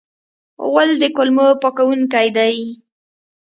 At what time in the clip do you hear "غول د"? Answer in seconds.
0.69-1.03